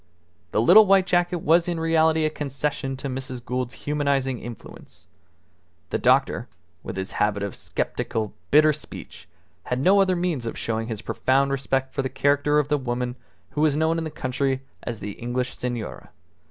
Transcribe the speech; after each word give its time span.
The 0.49 0.63
little 0.63 0.87
white 0.87 1.05
jacket 1.05 1.41
was 1.43 1.67
in 1.67 1.79
reality 1.79 2.25
a 2.25 2.31
concession 2.31 2.97
to 2.97 3.07
Mrs. 3.07 3.45
Gould's 3.45 3.75
humanizing 3.85 4.39
influence. 4.39 5.05
The 5.91 5.99
doctor, 5.99 6.47
with 6.81 6.97
his 6.97 7.11
habit 7.21 7.43
of 7.43 7.53
sceptical, 7.53 8.33
bitter 8.49 8.73
speech, 8.73 9.27
had 9.65 9.79
no 9.79 10.01
other 10.01 10.15
means 10.15 10.47
of 10.47 10.57
showing 10.57 10.87
his 10.87 11.03
profound 11.03 11.51
respect 11.51 11.93
for 11.93 12.01
the 12.01 12.09
character 12.09 12.57
of 12.57 12.67
the 12.67 12.79
woman 12.79 13.15
who 13.51 13.61
was 13.61 13.77
known 13.77 13.99
in 13.99 14.03
the 14.03 14.09
country 14.09 14.63
as 14.81 15.01
the 15.01 15.11
English 15.11 15.55
Senora. 15.55 16.09